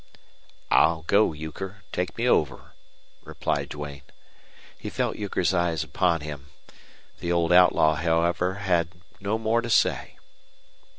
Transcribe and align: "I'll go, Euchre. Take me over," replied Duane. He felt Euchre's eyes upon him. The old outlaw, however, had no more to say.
"I'll 0.71 1.03
go, 1.03 1.31
Euchre. 1.31 1.83
Take 1.91 2.17
me 2.17 2.27
over," 2.27 2.73
replied 3.23 3.69
Duane. 3.69 4.01
He 4.75 4.89
felt 4.89 5.15
Euchre's 5.15 5.53
eyes 5.53 5.83
upon 5.83 6.21
him. 6.21 6.49
The 7.19 7.31
old 7.31 7.51
outlaw, 7.51 7.93
however, 7.93 8.55
had 8.55 8.87
no 9.19 9.37
more 9.37 9.61
to 9.61 9.69
say. 9.69 10.17